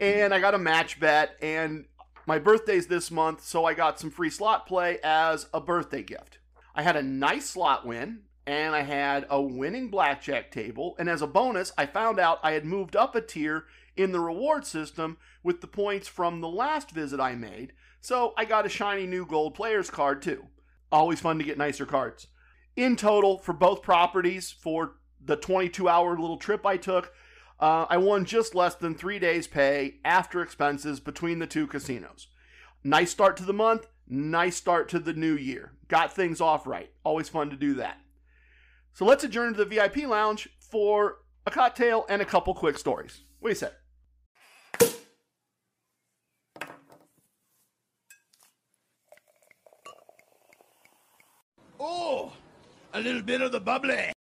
[0.00, 1.84] and I got a match bet, and
[2.26, 6.38] my birthday's this month, so I got some free slot play as a birthday gift.
[6.74, 11.20] I had a nice slot win, and I had a winning blackjack table, and as
[11.20, 15.18] a bonus, I found out I had moved up a tier in the reward system
[15.42, 19.26] with the points from the last visit I made, so I got a shiny new
[19.26, 20.46] gold player's card too.
[20.90, 22.28] Always fun to get nicer cards.
[22.76, 27.12] In total, for both properties, for the 22 hour little trip I took,
[27.60, 32.28] uh, I won just less than three days' pay after expenses between the two casinos.
[32.84, 35.72] Nice start to the month, nice start to the new year.
[35.88, 36.90] Got things off right.
[37.04, 37.98] Always fun to do that.
[38.92, 43.22] So let's adjourn to the VIP lounge for a cocktail and a couple quick stories.
[43.40, 43.70] What do you say?
[51.80, 52.32] Oh,
[52.92, 54.12] a little bit of the bubbly.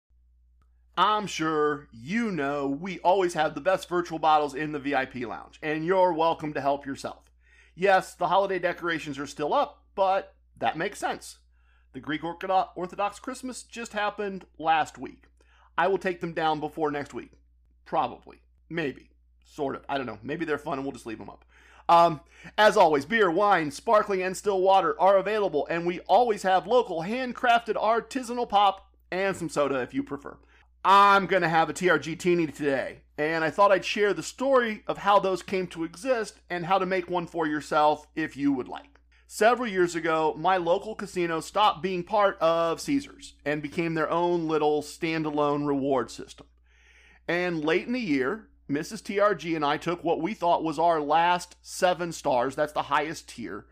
[0.99, 5.59] I'm sure you know we always have the best virtual bottles in the VIP lounge,
[5.61, 7.29] and you're welcome to help yourself.
[7.75, 11.37] Yes, the holiday decorations are still up, but that makes sense.
[11.93, 15.25] The Greek Orthodox Christmas just happened last week.
[15.77, 17.29] I will take them down before next week.
[17.85, 18.41] Probably.
[18.67, 19.11] Maybe.
[19.45, 19.85] Sort of.
[19.87, 20.17] I don't know.
[20.23, 21.45] Maybe they're fun and we'll just leave them up.
[21.87, 22.21] Um,
[22.57, 27.03] as always, beer, wine, sparkling, and still water are available, and we always have local
[27.03, 30.37] handcrafted artisanal pop and some soda if you prefer.
[30.83, 34.83] I'm going to have a TRG Teeny today, and I thought I'd share the story
[34.87, 38.53] of how those came to exist and how to make one for yourself if you
[38.53, 38.99] would like.
[39.27, 44.47] Several years ago, my local casino stopped being part of Caesars and became their own
[44.47, 46.47] little standalone reward system.
[47.27, 49.01] And late in the year, Mrs.
[49.01, 52.55] TRG and I took what we thought was our last seven stars.
[52.55, 53.65] That's the highest tier.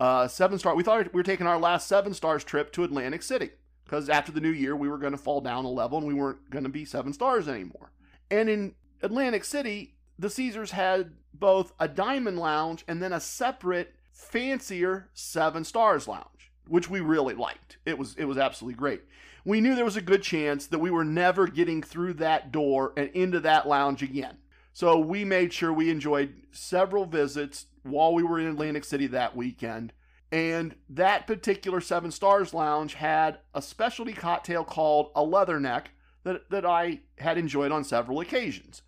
[0.00, 0.74] Uh, seven star.
[0.74, 3.50] We thought we were taking our last seven stars trip to Atlantic City
[3.84, 6.14] because after the new year we were going to fall down a level and we
[6.14, 7.92] weren't going to be seven stars anymore.
[8.30, 13.94] And in Atlantic City, the Caesars had both a diamond lounge and then a separate,
[14.12, 17.78] fancier seven stars lounge, which we really liked.
[17.84, 19.02] It was it was absolutely great
[19.44, 22.92] we knew there was a good chance that we were never getting through that door
[22.96, 24.38] and into that lounge again.
[24.72, 29.36] So we made sure we enjoyed several visits while we were in Atlantic City that
[29.36, 29.92] weekend.
[30.32, 35.88] And that particular Seven Stars Lounge had a specialty cocktail called a Leatherneck
[36.24, 38.80] that, that I had enjoyed on several occasions.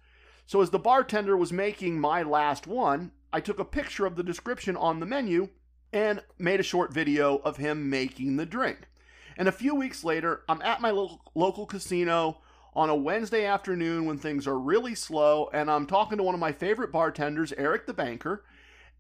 [0.47, 4.23] So as the bartender was making my last one, I took a picture of the
[4.23, 5.51] description on the menu
[5.93, 8.89] and made a short video of him making the drink.
[9.37, 12.39] And a few weeks later, I'm at my local, local casino
[12.75, 16.41] on a Wednesday afternoon when things are really slow, and I'm talking to one of
[16.41, 18.45] my favorite bartenders, Eric the Banker,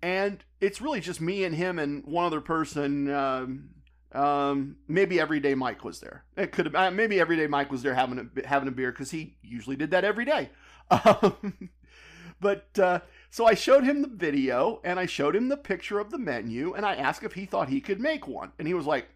[0.04, 3.10] and it's really just me and him and one other person.
[3.10, 3.70] Um,
[4.12, 6.26] um, maybe Everyday Mike was there.
[6.36, 9.10] It could have uh, maybe Everyday Mike was there having a having a beer because
[9.10, 10.50] he usually did that every day.
[10.90, 11.70] Um,
[12.40, 16.10] but uh, so I showed him the video and I showed him the picture of
[16.10, 18.84] the menu and I asked if he thought he could make one, and he was
[18.84, 19.06] like,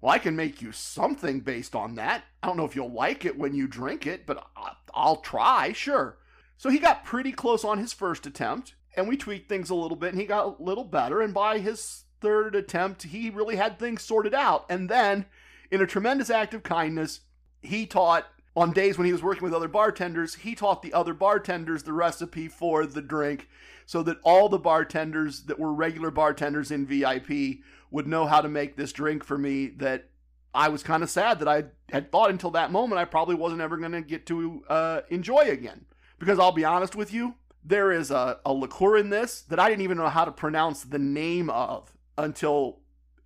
[0.00, 2.22] well, I can make you something based on that.
[2.40, 4.46] I don't know if you'll like it when you drink it, but
[4.94, 6.18] I'll try, sure.
[6.56, 9.96] So he got pretty close on his first attempt, and we tweaked things a little
[9.96, 11.20] bit, and he got a little better.
[11.20, 14.64] And by his third attempt, he really had things sorted out.
[14.68, 15.26] And then,
[15.70, 17.20] in a tremendous act of kindness,
[17.60, 18.26] he taught,
[18.56, 21.92] on days when he was working with other bartenders, he taught the other bartenders the
[21.92, 23.48] recipe for the drink
[23.86, 27.58] so that all the bartenders that were regular bartenders in VIP
[27.90, 30.08] would know how to make this drink for me that
[30.54, 33.60] I was kind of sad that I had thought until that moment I probably wasn't
[33.60, 35.84] ever going to get to uh, enjoy again.
[36.18, 37.34] Because I'll be honest with you,
[37.64, 40.82] there is a, a liqueur in this that I didn't even know how to pronounce
[40.82, 42.80] the name of until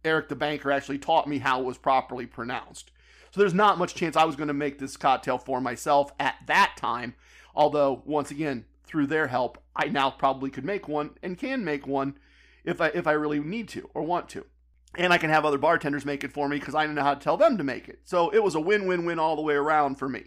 [0.04, 2.90] Eric the banker actually taught me how it was properly pronounced.
[3.30, 6.36] So there's not much chance I was going to make this cocktail for myself at
[6.46, 7.14] that time.
[7.54, 11.86] Although, once again, through their help, I now probably could make one and can make
[11.86, 12.18] one
[12.64, 14.44] if I if I really need to or want to
[14.96, 17.14] and I can have other bartenders make it for me because I didn't know how
[17.14, 18.00] to tell them to make it.
[18.04, 20.24] So it was a win-win-win all the way around for me.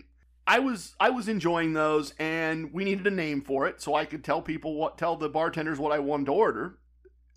[0.48, 4.06] I was I was enjoying those, and we needed a name for it, so I
[4.06, 6.78] could tell people what tell the bartenders what I wanted to order.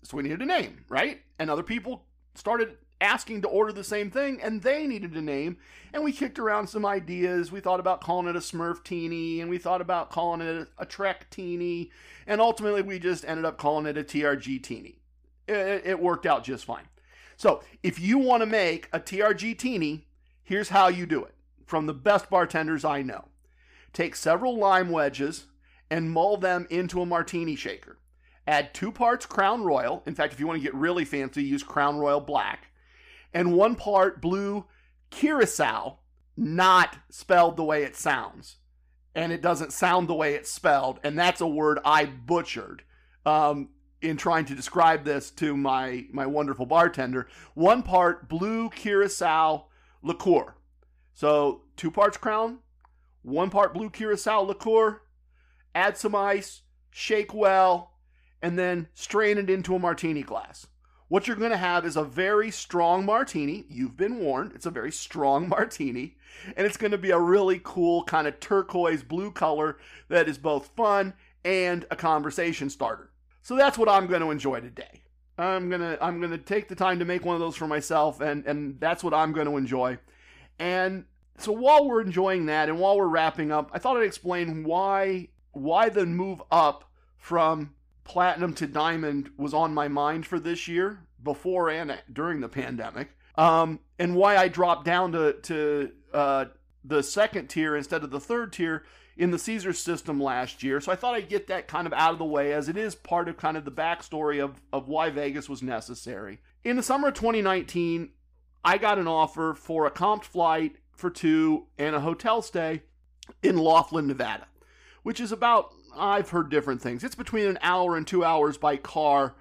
[0.03, 1.21] So we needed a name, right?
[1.39, 5.57] And other people started asking to order the same thing, and they needed a name.
[5.93, 7.51] And we kicked around some ideas.
[7.51, 10.83] We thought about calling it a Smurf Teeny, and we thought about calling it a,
[10.83, 11.91] a Trek Teeny,
[12.27, 14.99] and ultimately we just ended up calling it a TRG Teeny.
[15.47, 16.87] It, it worked out just fine.
[17.37, 20.07] So if you want to make a TRG Teeny,
[20.43, 21.34] here's how you do it
[21.65, 23.25] from the best bartenders I know.
[23.93, 25.45] Take several lime wedges
[25.89, 27.99] and mull them into a martini shaker.
[28.47, 30.03] Add two parts Crown Royal.
[30.05, 32.67] In fact, if you want to get really fancy, use Crown Royal Black.
[33.33, 34.65] And one part blue
[35.09, 35.99] Curacao,
[36.37, 38.57] not spelled the way it sounds.
[39.13, 40.99] And it doesn't sound the way it's spelled.
[41.03, 42.83] And that's a word I butchered
[43.25, 43.69] um,
[44.01, 47.27] in trying to describe this to my, my wonderful bartender.
[47.53, 49.67] One part blue Curacao
[50.03, 50.54] liqueur.
[51.15, 52.59] So two parts Crown,
[53.23, 55.01] one part blue Curacao liqueur.
[55.73, 56.61] Add some ice,
[56.91, 57.93] shake well,
[58.41, 60.67] and then strain it into a martini glass.
[61.07, 63.65] What you're going to have is a very strong martini.
[63.69, 64.53] You've been warned.
[64.55, 66.17] It's a very strong martini.
[66.55, 69.77] And it's going to be a really cool kind of turquoise blue color
[70.09, 71.13] that is both fun
[71.43, 73.11] and a conversation starter.
[73.41, 75.03] So that's what I'm going to enjoy today.
[75.37, 77.67] I'm going to I'm going to take the time to make one of those for
[77.67, 79.99] myself and and that's what I'm going to enjoy.
[80.59, 81.05] And
[81.37, 85.29] so while we're enjoying that and while we're wrapping up, I thought I'd explain why
[85.51, 90.99] why the move up from platinum to diamond was on my mind for this year,
[91.23, 96.45] before and during the pandemic, um, and why I dropped down to to uh,
[96.83, 98.83] the second tier instead of the third tier
[99.17, 100.81] in the Caesar system last year.
[100.81, 102.95] So I thought I'd get that kind of out of the way, as it is
[102.95, 106.39] part of kind of the backstory of of why Vegas was necessary.
[106.63, 108.11] In the summer of 2019,
[108.65, 112.81] I got an offer for a comped flight for two and a hotel stay
[113.43, 114.47] in Laughlin, Nevada,
[115.03, 117.03] which is about I've heard different things.
[117.03, 119.35] It's between an hour and two hours by car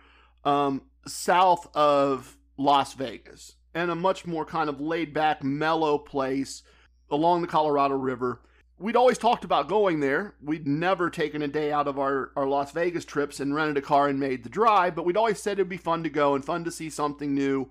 [0.44, 6.62] um, south of Las Vegas and a much more kind of laid back, mellow place
[7.10, 8.42] along the Colorado River.
[8.78, 10.34] We'd always talked about going there.
[10.42, 13.82] We'd never taken a day out of our, our Las Vegas trips and rented a
[13.82, 16.44] car and made the drive, but we'd always said it'd be fun to go and
[16.44, 17.70] fun to see something new.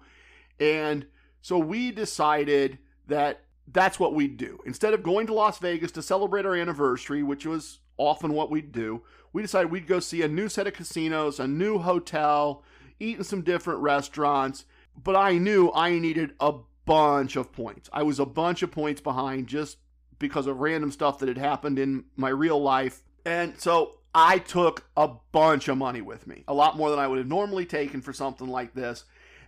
[0.59, 1.05] And
[1.43, 4.59] so we decided that that's what we'd do.
[4.65, 8.71] Instead of going to Las Vegas to celebrate our anniversary, which was often what we'd
[8.71, 12.63] do, we decided we'd go see a new set of casinos, a new hotel,
[12.97, 14.63] eat in some different restaurants.
[15.03, 16.53] But I knew I needed a
[16.85, 17.89] bunch of points.
[17.91, 19.79] I was a bunch of points behind just
[20.19, 23.03] because of random stuff that had happened in my real life.
[23.25, 27.07] And so I took a bunch of money with me, a lot more than I
[27.07, 29.03] would have normally taken for something like this.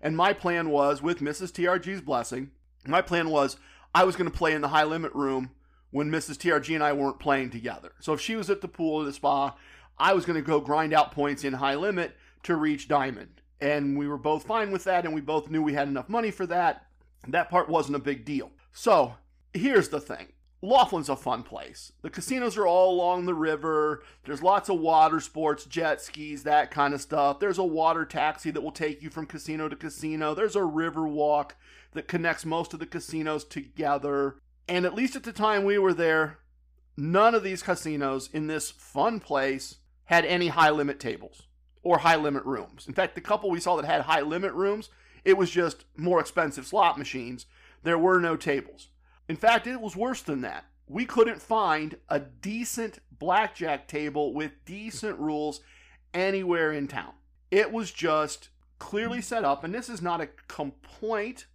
[0.05, 1.51] And my plan was, with Mrs.
[1.51, 2.51] TRG's blessing,
[2.85, 3.57] my plan was
[3.95, 5.49] I was going to play in the high limit room
[5.89, 6.37] when Mrs.
[6.37, 7.91] TRG and I weren't playing together.
[7.99, 9.55] So if she was at the pool or the spa,
[9.97, 13.41] I was going to go grind out points in high limit to reach diamond.
[13.59, 16.29] And we were both fine with that, and we both knew we had enough money
[16.29, 16.85] for that.
[17.29, 18.51] That part wasn't a big deal.
[18.73, 19.15] So
[19.55, 20.27] here's the thing
[20.61, 21.91] Laughlin's a fun place.
[22.01, 24.03] The casinos are all along the river.
[24.23, 27.39] There's lots of water sports, jet skis, that kind of stuff.
[27.39, 30.33] There's a water taxi that will take you from casino to casino.
[30.33, 31.55] There's a river walk
[31.93, 34.37] that connects most of the casinos together.
[34.67, 36.39] And at least at the time we were there,
[36.97, 41.43] none of these casinos in this fun place had any high limit tables
[41.83, 42.87] or high limit rooms.
[42.87, 44.89] In fact, the couple we saw that had high limit rooms,
[45.23, 47.45] it was just more expensive slot machines.
[47.83, 48.89] There were no tables.
[49.27, 50.65] In fact, it was worse than that.
[50.87, 55.61] We couldn't find a decent blackjack table with decent rules
[56.13, 57.13] anywhere in town.
[57.51, 61.45] It was just clearly set up, and this is not a complaint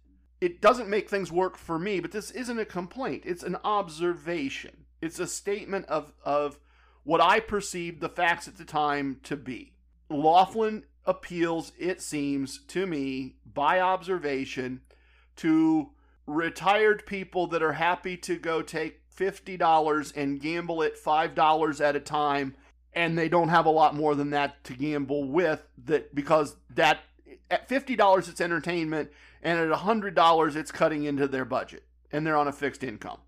[0.41, 3.23] it doesn't make things work for me, but this isn't a complaint.
[3.25, 4.85] It's an observation.
[4.99, 6.57] It's a statement of, of
[7.03, 9.73] what I perceived the facts at the time to be.
[10.09, 14.81] Laughlin appeals, it seems to me, by observation,
[15.37, 15.91] to
[16.27, 21.99] retired people that are happy to go take $50 and gamble it $5 at a
[21.99, 22.55] time
[22.93, 26.99] and they don't have a lot more than that to gamble with that because that
[27.49, 29.11] at $50 it's entertainment
[29.41, 33.19] and at $100 it's cutting into their budget and they're on a fixed income.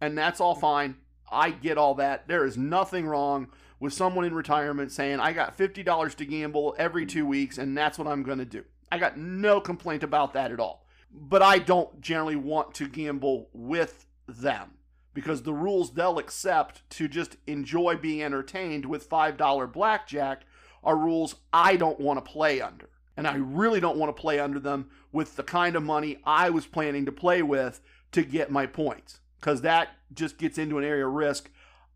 [0.00, 0.96] And that's all fine.
[1.30, 2.28] I get all that.
[2.28, 3.48] There is nothing wrong
[3.80, 7.98] with someone in retirement saying i got $50 to gamble every two weeks and that's
[7.98, 8.64] what i'm going to do.
[8.90, 10.85] I got no complaint about that at all
[11.18, 14.72] but i don't generally want to gamble with them
[15.14, 20.42] because the rules they'll accept to just enjoy being entertained with $5 blackjack
[20.84, 24.38] are rules i don't want to play under and I really don't want to play
[24.38, 27.80] under them with the kind of money I was planning to play with
[28.12, 31.50] to get my points because that just gets into an area of risk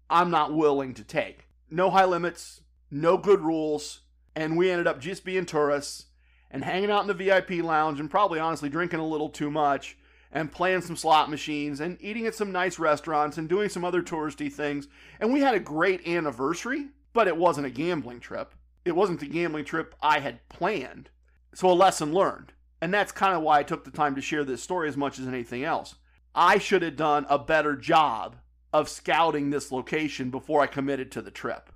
[0.09, 1.47] I'm not willing to take.
[1.71, 4.01] No high limits, no good rules,
[4.35, 6.07] and we ended up just being tourists.
[6.51, 9.97] And hanging out in the VIP lounge and probably honestly drinking a little too much
[10.33, 14.03] and playing some slot machines and eating at some nice restaurants and doing some other
[14.03, 14.89] touristy things.
[15.19, 18.55] And we had a great anniversary, but it wasn't a gambling trip.
[18.85, 21.11] It wasn't the gambling trip I had planned.
[21.55, 22.53] So a lesson learned.
[22.81, 25.19] And that's kind of why I took the time to share this story as much
[25.19, 25.97] as anything else.
[26.35, 28.37] I should have done a better job
[28.73, 31.73] of scouting this location before I committed to the trip.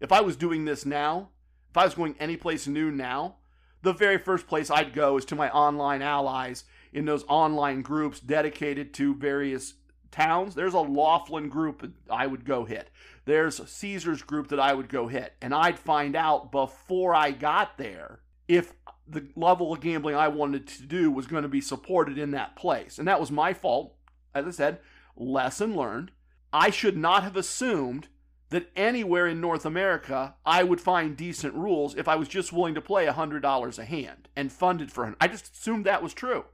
[0.00, 1.30] If I was doing this now,
[1.70, 3.37] if I was going any place new now,
[3.82, 8.20] the very first place I'd go is to my online allies in those online groups
[8.20, 9.74] dedicated to various
[10.10, 10.54] towns.
[10.54, 12.90] There's a Laughlin group I would go hit.
[13.24, 15.34] There's Caesars group that I would go hit.
[15.40, 18.72] And I'd find out before I got there if
[19.06, 22.56] the level of gambling I wanted to do was going to be supported in that
[22.56, 22.98] place.
[22.98, 23.94] And that was my fault.
[24.34, 24.80] As I said,
[25.16, 26.10] lesson learned.
[26.52, 28.08] I should not have assumed
[28.50, 32.74] that anywhere in North America I would find decent rules if I was just willing
[32.74, 35.16] to play $100 a hand and funded for it.
[35.20, 36.44] I just assumed that was true.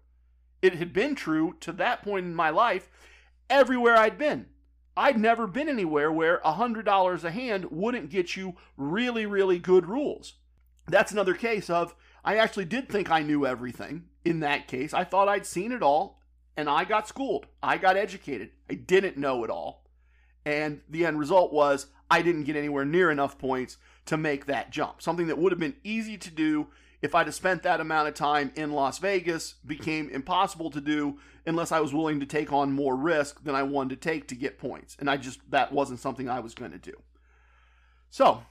[0.63, 2.89] It had been true to that point in my life
[3.51, 4.47] everywhere I'd been.
[4.97, 10.35] I'd never been anywhere where $100 a hand wouldn't get you really, really good rules.
[10.87, 14.95] That's another case of I actually did think I knew everything in that case.
[14.95, 16.21] I thought I'd seen it all,
[16.57, 17.47] and I got schooled.
[17.63, 18.51] I got educated.
[18.71, 19.84] I didn't know it all.
[20.47, 24.71] And the end result was I didn't get anywhere near enough points to make that
[24.71, 25.01] jump.
[25.01, 26.69] Something that would have been easy to do
[27.03, 31.19] if I'd have spent that amount of time in Las Vegas became impossible to do
[31.47, 34.35] unless I was willing to take on more risk than I wanted to take to
[34.35, 34.97] get points.
[34.99, 36.95] And I just, that wasn't something I was going to do.
[38.09, 38.43] So,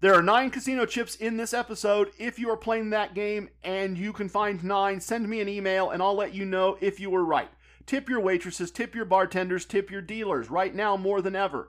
[0.00, 2.10] there are nine casino chips in this episode.
[2.18, 5.90] If you are playing that game and you can find nine, send me an email
[5.90, 7.50] and I'll let you know if you were right.
[7.86, 10.50] Tip your waitresses, tip your bartenders, tip your dealers.
[10.50, 11.68] Right now, more than ever.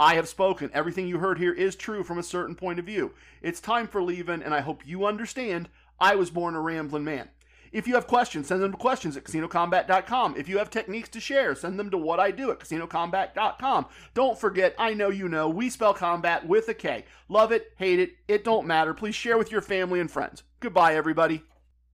[0.00, 0.70] I have spoken.
[0.74, 3.12] Everything you heard here is true from a certain point of view.
[3.40, 5.68] It's time for leaving, and I hope you understand
[6.00, 7.28] I was born a rambling man.
[7.70, 10.36] If you have questions, send them to questions at casinokombat.com.
[10.36, 13.86] If you have techniques to share, send them to what I do at casinokombat.com.
[14.12, 17.06] Don't forget, I know you know, we spell combat with a K.
[17.28, 18.92] Love it, hate it, it don't matter.
[18.92, 20.42] Please share with your family and friends.
[20.60, 21.44] Goodbye, everybody.